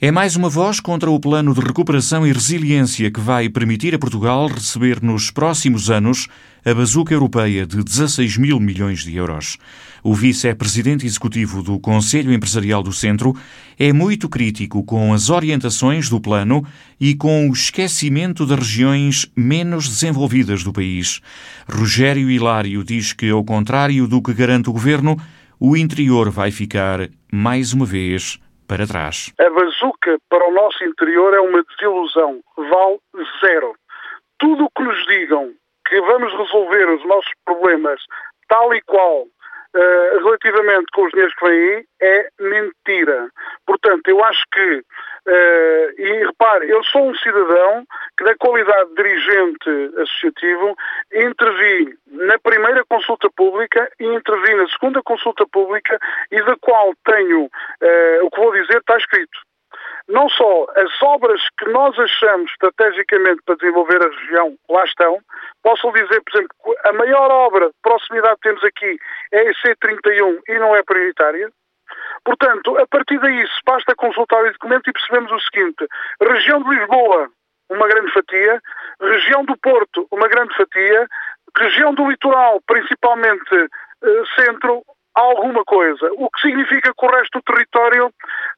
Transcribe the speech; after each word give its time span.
É 0.00 0.10
mais 0.10 0.34
uma 0.34 0.48
voz 0.48 0.80
contra 0.80 1.08
o 1.08 1.20
plano 1.20 1.54
de 1.54 1.60
recuperação 1.60 2.26
e 2.26 2.32
resiliência 2.32 3.12
que 3.12 3.20
vai 3.20 3.48
permitir 3.48 3.94
a 3.94 3.98
Portugal 3.98 4.48
receber 4.48 5.00
nos 5.00 5.30
próximos 5.30 5.88
anos 5.88 6.26
a 6.64 6.74
bazuca 6.74 7.14
europeia 7.14 7.64
de 7.64 7.80
16 7.80 8.36
mil 8.36 8.58
milhões 8.58 9.04
de 9.04 9.14
euros. 9.14 9.56
O 10.02 10.12
vice-presidente 10.12 11.06
executivo 11.06 11.62
do 11.62 11.78
Conselho 11.78 12.32
Empresarial 12.32 12.82
do 12.82 12.92
Centro 12.92 13.36
é 13.78 13.92
muito 13.92 14.28
crítico 14.28 14.82
com 14.82 15.14
as 15.14 15.30
orientações 15.30 16.08
do 16.08 16.20
plano 16.20 16.66
e 17.00 17.14
com 17.14 17.48
o 17.48 17.52
esquecimento 17.52 18.44
das 18.44 18.58
regiões 18.58 19.30
menos 19.36 19.88
desenvolvidas 19.88 20.64
do 20.64 20.72
país. 20.72 21.20
Rogério 21.70 22.28
Hilário 22.28 22.82
diz 22.82 23.12
que, 23.12 23.30
ao 23.30 23.44
contrário 23.44 24.08
do 24.08 24.20
que 24.20 24.34
garante 24.34 24.68
o 24.68 24.72
governo, 24.72 25.16
o 25.60 25.76
interior 25.76 26.30
vai 26.30 26.50
ficar, 26.50 27.08
mais 27.32 27.72
uma 27.72 27.86
vez, 27.86 28.40
para 28.66 28.86
trás. 28.86 29.32
A 29.38 29.50
bazuca 29.50 30.18
para 30.28 30.48
o 30.48 30.52
nosso 30.52 30.82
interior 30.84 31.34
é 31.34 31.40
uma 31.40 31.62
desilusão. 31.62 32.40
Vale 32.56 32.98
zero. 33.40 33.74
Tudo 34.38 34.64
o 34.64 34.70
que 34.70 34.82
nos 34.82 35.06
digam 35.06 35.52
que 35.88 36.00
vamos 36.00 36.32
resolver 36.32 36.88
os 36.90 37.04
nossos 37.06 37.30
problemas 37.44 38.00
tal 38.48 38.74
e 38.74 38.80
qual 38.82 39.22
uh, 39.22 40.24
relativamente 40.24 40.86
com 40.92 41.04
os 41.04 41.10
dinheiros 41.10 41.34
que 41.34 41.44
vêm 41.46 41.76
aí 41.76 41.84
é 42.02 42.28
mentira. 42.40 43.28
Portanto, 43.66 44.08
eu 44.08 44.22
acho 44.24 44.42
que, 44.52 44.76
uh, 44.78 46.00
e 46.00 46.24
repare, 46.26 46.70
eu 46.70 46.82
sou 46.84 47.08
um 47.08 47.14
cidadão 47.16 47.84
na 48.24 48.34
qualidade 48.36 48.88
de 48.90 49.02
dirigente 49.02 50.00
associativo, 50.00 50.74
intervi 51.12 51.94
na 52.06 52.38
primeira 52.38 52.82
consulta 52.86 53.28
pública 53.36 53.90
e 54.00 54.06
intervi 54.06 54.54
na 54.54 54.66
segunda 54.68 55.02
consulta 55.02 55.46
pública 55.46 55.98
e 56.32 56.42
da 56.42 56.56
qual 56.56 56.94
tenho, 57.04 57.44
uh, 57.44 58.24
o 58.24 58.30
que 58.30 58.40
vou 58.40 58.52
dizer 58.52 58.78
está 58.78 58.96
escrito. 58.96 59.38
Não 60.08 60.28
só 60.30 60.66
as 60.76 61.02
obras 61.02 61.40
que 61.58 61.68
nós 61.68 61.98
achamos 61.98 62.50
estrategicamente 62.50 63.42
para 63.44 63.56
desenvolver 63.56 64.02
a 64.02 64.08
região 64.08 64.56
lá 64.70 64.84
estão, 64.84 65.18
posso 65.62 65.90
dizer, 65.92 66.22
por 66.22 66.34
exemplo, 66.34 66.56
que 66.64 66.88
a 66.88 66.92
maior 66.94 67.30
obra 67.30 67.66
de 67.68 67.74
proximidade 67.82 68.36
que 68.36 68.48
temos 68.48 68.64
aqui 68.64 68.98
é 69.32 69.40
a 69.40 69.52
EC31 69.52 70.40
e 70.48 70.58
não 70.58 70.74
é 70.74 70.82
prioritária. 70.82 71.50
Portanto, 72.24 72.78
a 72.78 72.86
partir 72.86 73.18
daí, 73.18 73.44
basta 73.66 73.94
consultar 73.94 74.44
o 74.44 74.52
documento 74.52 74.88
e 74.88 74.92
percebemos 74.92 75.30
o 75.30 75.40
seguinte: 75.40 75.86
região 76.20 76.62
de 76.62 76.70
Lisboa, 76.70 77.30
uma 77.70 77.88
grande 77.88 78.12
fatia, 78.12 78.60
região 79.00 79.44
do 79.44 79.56
Porto, 79.56 80.06
uma 80.12 80.28
grande 80.28 80.54
fatia, 80.56 81.06
região 81.56 81.94
do 81.94 82.10
litoral, 82.10 82.60
principalmente 82.66 83.54
eh, 83.54 84.22
centro, 84.36 84.82
alguma 85.14 85.64
coisa. 85.64 86.10
O 86.16 86.28
que 86.30 86.40
significa 86.40 86.92
que 86.92 87.06
o 87.06 87.10
resto 87.10 87.38
do 87.38 87.42
território 87.42 88.10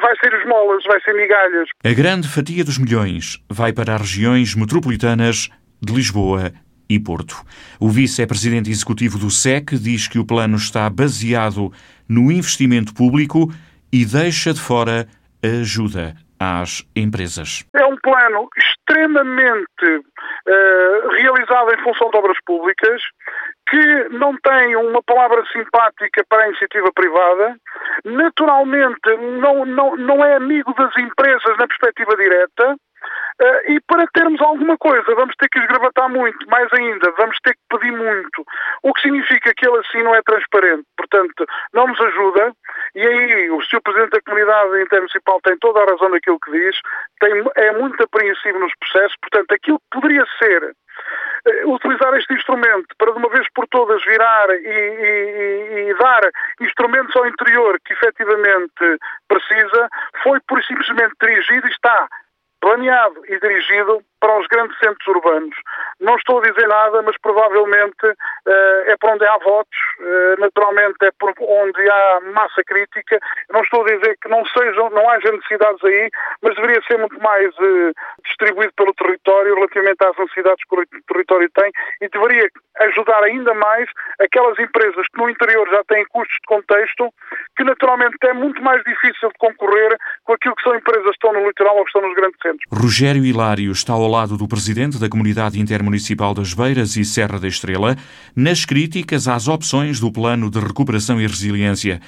vai 0.00 0.14
ser 0.16 0.32
esmolas, 0.34 0.84
vai 0.84 1.00
ser 1.02 1.14
migalhas. 1.14 1.68
A 1.84 1.92
grande 1.92 2.28
fatia 2.28 2.64
dos 2.64 2.78
milhões 2.78 3.42
vai 3.48 3.72
para 3.72 3.94
as 3.94 4.00
regiões 4.00 4.54
metropolitanas 4.54 5.48
de 5.80 5.94
Lisboa 5.94 6.52
e 6.88 6.98
Porto. 6.98 7.36
O 7.78 7.88
vice-presidente 7.88 8.70
executivo 8.70 9.18
do 9.18 9.30
SEC 9.30 9.76
diz 9.76 10.08
que 10.08 10.18
o 10.18 10.26
plano 10.26 10.56
está 10.56 10.90
baseado 10.90 11.72
no 12.08 12.32
investimento 12.32 12.92
público 12.92 13.48
e 13.92 14.04
deixa 14.04 14.52
de 14.52 14.60
fora 14.60 15.06
a 15.42 15.60
ajuda 15.60 16.16
às 16.40 16.82
empresas. 16.96 17.66
É 17.76 17.84
um 17.84 17.96
plano 17.96 18.48
extremamente 18.56 19.84
uh, 19.86 21.08
realizado 21.10 21.74
em 21.74 21.82
função 21.84 22.10
de 22.10 22.16
obras 22.16 22.38
públicas, 22.46 23.02
que 23.68 24.08
não 24.10 24.34
tem 24.38 24.74
uma 24.74 25.02
palavra 25.02 25.44
simpática 25.52 26.24
para 26.28 26.44
a 26.44 26.48
iniciativa 26.48 26.90
privada, 26.94 27.56
naturalmente 28.04 29.16
não, 29.40 29.66
não, 29.66 29.96
não 29.96 30.24
é 30.24 30.36
amigo 30.36 30.72
das 30.74 30.96
empresas 30.96 31.56
na 31.58 31.68
perspectiva 31.68 32.16
direta, 32.16 32.76
Uh, 33.40 33.72
e 33.72 33.80
para 33.80 34.06
termos 34.12 34.38
alguma 34.42 34.76
coisa, 34.76 35.14
vamos 35.14 35.34
ter 35.36 35.48
que 35.48 35.58
esgravatar 35.58 36.10
muito, 36.10 36.46
mais 36.48 36.70
ainda, 36.74 37.10
vamos 37.16 37.38
ter 37.42 37.54
que 37.54 37.78
pedir 37.78 37.92
muito. 37.92 38.44
O 38.82 38.92
que 38.92 39.00
significa 39.00 39.54
que 39.56 39.66
ele 39.66 39.78
assim 39.78 40.02
não 40.02 40.14
é 40.14 40.20
transparente. 40.22 40.84
Portanto, 40.94 41.46
não 41.72 41.86
nos 41.86 41.98
ajuda. 42.00 42.52
E 42.94 43.00
aí, 43.00 43.50
o 43.50 43.62
Sr. 43.62 43.80
Presidente 43.82 44.10
da 44.10 44.20
Comunidade 44.20 44.82
Intermunicipal 44.82 45.40
tem 45.42 45.56
toda 45.58 45.80
a 45.80 45.90
razão 45.90 46.10
naquilo 46.10 46.38
que 46.38 46.50
diz, 46.50 46.76
tem, 47.18 47.32
é 47.56 47.72
muito 47.72 48.02
apreensivo 48.02 48.58
nos 48.58 48.72
processos. 48.78 49.16
Portanto, 49.22 49.52
aquilo 49.52 49.78
que 49.78 50.00
poderia 50.00 50.26
ser 50.38 50.74
eh, 51.46 51.64
utilizar 51.64 52.14
este 52.14 52.34
instrumento 52.34 52.94
para 52.98 53.12
de 53.12 53.18
uma 53.18 53.30
vez 53.30 53.46
por 53.54 53.66
todas 53.68 54.04
virar 54.04 54.50
e, 54.50 54.66
e, 54.66 55.90
e, 55.90 55.94
dar 55.94 56.28
instrumentos 56.60 57.16
ao 57.16 57.26
interior 57.26 57.80
que 57.84 57.94
efetivamente 57.94 58.98
precisa, 59.26 59.88
foi 60.22 60.40
por 60.46 60.62
simplesmente 60.64 61.14
dirigido 61.22 61.66
e 61.66 61.70
está 61.70 62.06
planeado 62.60 63.22
e 63.26 63.38
dirigido 63.40 64.02
para 64.20 64.38
os 64.38 64.46
grandes 64.48 64.78
centros 64.78 65.06
urbanos. 65.08 65.56
Não 65.98 66.14
estou 66.16 66.38
a 66.38 66.42
dizer 66.42 66.68
nada, 66.68 67.02
mas 67.02 67.16
provavelmente 67.20 68.06
uh, 68.06 68.80
é 68.86 68.96
por 69.00 69.10
onde 69.10 69.24
há 69.26 69.38
votos, 69.38 69.78
uh, 69.98 70.40
naturalmente 70.40 70.96
é 71.02 71.10
por 71.18 71.32
onde 71.40 71.90
há 71.90 72.20
massa 72.32 72.62
crítica. 72.64 73.18
Não 73.50 73.62
estou 73.62 73.82
a 73.82 73.96
dizer 73.96 74.16
que 74.22 74.28
não 74.28 74.44
sejam, 74.46 74.90
não 74.90 75.08
haja 75.10 75.32
necessidades 75.32 75.82
aí, 75.84 76.10
mas 76.42 76.54
deveria 76.54 76.82
ser 76.82 76.98
muito 76.98 77.18
mais 77.20 77.48
uh, 77.58 77.92
distribuído 78.24 78.72
pelo 78.76 78.94
território 78.94 79.54
relativamente 79.54 80.04
às 80.04 80.16
necessidades 80.16 80.64
que 80.68 80.76
o 80.76 81.02
território 81.08 81.50
tem 81.54 81.72
e 82.00 82.08
deveria 82.08 82.48
ajudar 82.80 83.22
ainda 83.24 83.54
mais 83.54 83.88
aquelas 84.18 84.58
empresas 84.58 85.06
que 85.08 85.20
no 85.20 85.28
interior 85.28 85.68
já 85.70 85.82
têm 85.84 86.04
custos 86.06 86.36
de 86.36 86.46
contexto, 86.46 87.12
que 87.56 87.64
naturalmente 87.64 88.16
é 88.24 88.32
muito 88.32 88.62
mais 88.62 88.82
difícil 88.84 89.28
de 89.28 89.38
concorrer 89.38 89.96
com 90.24 90.32
aquilo 90.32 90.54
que 90.56 90.62
são 90.62 90.74
empresas 90.74 91.04
que 91.04 91.10
estão 91.10 91.32
no 91.32 91.46
litoral 91.46 91.76
ou 91.76 91.84
que 91.84 91.88
estão 91.88 92.02
nos 92.02 92.14
grandes 92.14 92.38
centros. 92.42 92.64
Rogério 92.72 93.24
Hilário 93.24 93.72
está 93.72 93.92
ao 93.92 94.09
lado 94.10 94.36
do 94.36 94.48
presidente 94.48 94.98
da 94.98 95.08
Comunidade 95.08 95.60
Intermunicipal 95.60 96.34
das 96.34 96.52
Beiras 96.52 96.96
e 96.96 97.04
Serra 97.04 97.38
da 97.38 97.46
Estrela 97.46 97.96
nas 98.34 98.64
críticas 98.64 99.28
às 99.28 99.46
opções 99.46 100.00
do 100.00 100.12
Plano 100.12 100.50
de 100.50 100.58
Recuperação 100.58 101.20
e 101.20 101.26
Resiliência. 101.26 102.00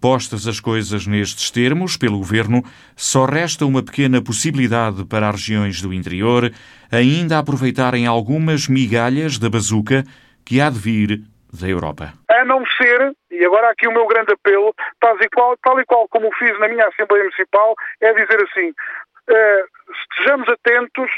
Postas 0.00 0.46
as 0.48 0.58
coisas 0.58 1.06
nestes 1.06 1.50
termos 1.50 1.96
pelo 1.96 2.18
governo, 2.18 2.62
só 2.96 3.24
resta 3.24 3.64
uma 3.64 3.82
pequena 3.82 4.20
possibilidade 4.20 5.04
para 5.04 5.28
as 5.28 5.36
regiões 5.36 5.80
do 5.80 5.94
interior 5.94 6.52
ainda 6.90 7.38
aproveitarem 7.38 8.06
algumas 8.06 8.68
migalhas 8.68 9.38
da 9.38 9.48
bazuca 9.48 10.04
que 10.44 10.60
há 10.60 10.68
de 10.68 10.78
vir 10.78 11.22
da 11.52 11.68
Europa. 11.68 12.12
A 12.28 12.44
não 12.44 12.64
ser, 12.66 13.14
e 13.30 13.44
agora 13.44 13.70
aqui 13.70 13.86
o 13.86 13.92
meu 13.92 14.06
grande 14.06 14.32
apelo, 14.32 14.74
tal 15.00 15.16
e 15.20 15.28
qual, 15.28 15.56
tal 15.58 15.80
e 15.80 15.84
qual 15.86 16.08
como 16.08 16.30
fiz 16.34 16.58
na 16.58 16.68
minha 16.68 16.86
Assembleia 16.88 17.22
Municipal, 17.24 17.74
é 18.00 18.12
dizer 18.12 18.42
assim: 18.42 18.72
uh, 19.30 19.74
estejamos 19.92 20.48
atentos, 20.48 21.10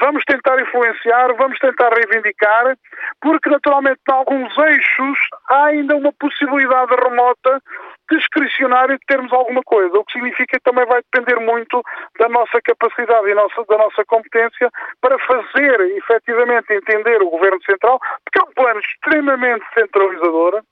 vamos 0.00 0.22
tentar 0.24 0.60
influenciar, 0.60 1.32
vamos 1.34 1.58
tentar 1.58 1.90
reivindicar, 1.90 2.76
porque 3.20 3.50
naturalmente 3.50 4.00
em 4.08 4.12
alguns 4.12 4.56
eixos 4.58 5.18
há 5.48 5.66
ainda 5.66 5.96
uma 5.96 6.12
possibilidade 6.12 6.94
remota 6.94 7.62
discricionário 8.10 8.98
de 8.98 9.04
termos 9.06 9.32
alguma 9.32 9.62
coisa, 9.62 9.98
o 9.98 10.04
que 10.04 10.12
significa 10.12 10.58
que 10.58 10.64
também 10.64 10.86
vai 10.86 11.02
depender 11.12 11.40
muito 11.40 11.82
da 12.18 12.28
nossa 12.28 12.58
capacidade 12.62 13.28
e 13.28 13.34
nossa, 13.34 13.64
da 13.68 13.78
nossa 13.78 14.04
competência 14.04 14.70
para 15.00 15.18
fazer 15.20 15.80
efetivamente 15.96 16.72
entender 16.72 17.22
o 17.22 17.30
Governo 17.30 17.62
Central, 17.64 18.00
porque 18.24 18.40
é 18.40 18.42
um 18.42 18.54
plano 18.54 18.80
extremamente 18.80 19.64
centralizador, 19.74 20.62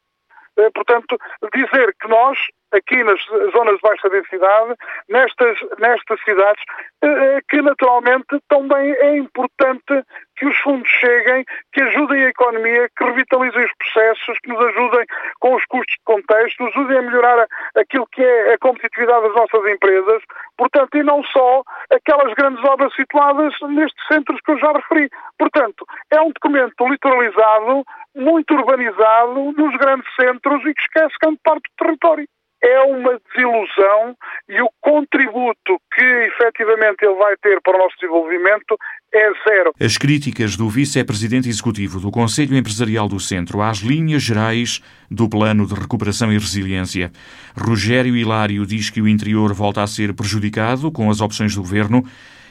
eh, 0.58 0.70
portanto, 0.74 1.18
dizer 1.54 1.94
que 2.00 2.08
nós, 2.08 2.38
aqui 2.76 3.02
nas 3.02 3.20
zonas 3.52 3.76
de 3.76 3.82
baixa 3.82 4.08
densidade, 4.08 4.74
nestas, 5.08 5.58
nestas 5.78 6.20
cidades, 6.22 6.62
eh, 7.02 7.08
eh, 7.08 7.40
que 7.48 7.62
naturalmente 7.62 8.38
também 8.48 8.92
é 8.92 9.16
importante 9.16 10.04
que 10.36 10.46
os 10.46 10.56
fundos 10.58 10.88
cheguem, 10.88 11.44
que 11.72 11.80
ajudem 11.82 12.24
a 12.24 12.28
economia, 12.28 12.88
que 12.96 13.04
revitalizem 13.04 13.64
os 13.64 13.72
processos, 13.74 14.38
que 14.40 14.50
nos 14.50 14.60
ajudem 14.68 15.06
com 15.40 15.54
os 15.54 15.64
custos 15.66 15.94
de 15.94 16.04
contexto, 16.04 16.62
nos 16.62 16.76
ajudem 16.76 16.98
a 16.98 17.02
melhorar 17.02 17.46
aquilo 17.74 18.06
que 18.12 18.22
é 18.22 18.54
a 18.54 18.58
competitividade 18.58 19.22
das 19.22 19.34
nossas 19.34 19.66
empresas, 19.72 20.22
portanto, 20.56 20.94
e 20.96 21.02
não 21.02 21.22
só 21.24 21.62
aquelas 21.90 22.34
grandes 22.34 22.62
obras 22.64 22.94
situadas 22.94 23.54
nestes 23.68 24.06
centros 24.08 24.40
que 24.42 24.52
eu 24.52 24.58
já 24.58 24.72
referi. 24.72 25.08
Portanto, 25.38 25.86
é 26.10 26.20
um 26.20 26.32
documento 26.32 26.86
litoralizado, 26.86 27.84
muito 28.14 28.54
urbanizado, 28.54 29.52
nos 29.56 29.76
grandes 29.76 30.08
centros 30.20 30.60
e 30.66 30.74
que 30.74 30.82
esquece 30.82 31.14
grande 31.20 31.40
parte 31.42 31.62
do 31.70 31.84
território 31.84 32.28
é 32.62 32.80
uma 32.80 33.18
desilusão 33.28 34.16
e 34.48 34.60
o 34.60 34.68
contributo 34.80 35.80
que 35.94 36.02
efetivamente 36.02 37.02
ele 37.02 37.14
vai 37.14 37.36
ter 37.36 37.60
para 37.60 37.76
o 37.76 37.78
nosso 37.78 37.96
desenvolvimento 38.00 38.76
é 39.12 39.32
zero. 39.48 39.72
As 39.80 39.96
críticas 39.96 40.56
do 40.56 40.68
vice-presidente 40.68 41.48
executivo 41.48 42.00
do 42.00 42.10
Conselho 42.10 42.56
Empresarial 42.56 43.08
do 43.08 43.20
Centro 43.20 43.62
às 43.62 43.78
linhas 43.78 44.22
gerais 44.22 44.82
do 45.10 45.28
Plano 45.28 45.66
de 45.66 45.74
Recuperação 45.74 46.32
e 46.32 46.38
Resiliência. 46.38 47.10
Rogério 47.56 48.16
Hilário 48.16 48.66
diz 48.66 48.90
que 48.90 49.00
o 49.00 49.08
interior 49.08 49.52
volta 49.52 49.82
a 49.82 49.86
ser 49.86 50.14
prejudicado 50.14 50.90
com 50.90 51.10
as 51.10 51.20
opções 51.20 51.54
do 51.54 51.62
governo 51.62 52.02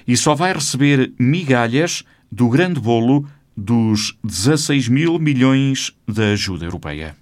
e 0.08 0.16
só 0.16 0.36
vai 0.36 0.54
receber 0.54 1.12
migalhas 1.20 2.04
do 2.32 2.50
grande 2.50 2.80
bolo 2.80 3.26
dos 3.56 4.18
16 4.24 4.90
mil 4.90 5.18
milhões 5.18 5.92
da 6.08 6.32
ajuda 6.34 6.66
europeia. 6.66 7.16